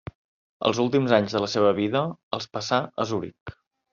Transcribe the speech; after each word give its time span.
Els 0.69 0.79
últims 0.83 1.13
anys 1.17 1.35
de 1.37 1.41
la 1.43 1.49
seva 1.57 1.75
vida 1.81 2.03
els 2.37 2.49
passà 2.57 2.79
a 3.05 3.09
Zuric. 3.11 3.57